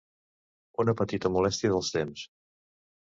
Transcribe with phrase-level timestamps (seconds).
[0.85, 2.25] Una petita molèstia dels temps